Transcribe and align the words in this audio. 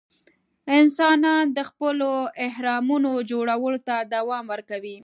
انسانان 0.79 1.45
د 1.57 1.59
خپلو 1.69 2.11
اهرامونو 2.47 3.11
جوړولو 3.31 3.79
ته 3.87 3.95
دوام 4.15 4.45
ورکوي. 4.53 4.97